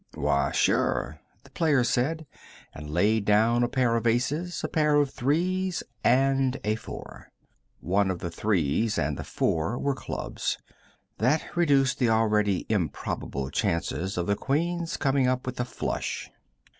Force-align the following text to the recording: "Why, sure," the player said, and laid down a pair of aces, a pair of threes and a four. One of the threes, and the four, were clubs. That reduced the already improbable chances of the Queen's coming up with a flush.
"Why, 0.15 0.49
sure," 0.51 1.19
the 1.43 1.51
player 1.51 1.83
said, 1.83 2.25
and 2.73 2.89
laid 2.89 3.23
down 3.25 3.61
a 3.61 3.67
pair 3.69 3.95
of 3.95 4.07
aces, 4.07 4.63
a 4.63 4.67
pair 4.67 4.95
of 4.95 5.11
threes 5.13 5.83
and 6.03 6.59
a 6.63 6.73
four. 6.73 7.29
One 7.81 8.09
of 8.09 8.17
the 8.17 8.31
threes, 8.31 8.97
and 8.97 9.15
the 9.15 9.23
four, 9.23 9.77
were 9.77 9.93
clubs. 9.93 10.57
That 11.19 11.55
reduced 11.55 11.99
the 11.99 12.09
already 12.09 12.65
improbable 12.67 13.51
chances 13.51 14.17
of 14.17 14.25
the 14.25 14.35
Queen's 14.35 14.97
coming 14.97 15.27
up 15.27 15.45
with 15.45 15.59
a 15.59 15.65
flush. 15.65 16.31